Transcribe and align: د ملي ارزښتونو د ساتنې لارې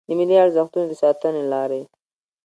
د 0.07 0.09
ملي 0.17 0.35
ارزښتونو 0.45 0.85
د 0.89 0.93
ساتنې 1.01 1.43
لارې 1.53 1.81